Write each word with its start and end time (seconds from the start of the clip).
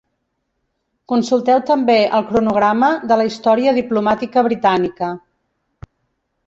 Consulteu 1.11 1.59
també 1.67 1.97
el 2.21 2.25
Cronograma 2.31 2.91
de 3.13 3.19
la 3.23 3.29
història 3.33 3.75
diplomàtica 3.81 4.45
britànica. 4.51 5.13